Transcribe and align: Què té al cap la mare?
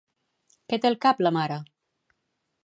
Què 0.71 0.79
té 0.85 0.89
al 0.91 0.97
cap 1.05 1.21
la 1.27 1.33
mare? 1.37 1.59